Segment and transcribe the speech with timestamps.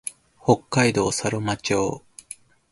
[0.41, 2.03] 北海道佐呂間町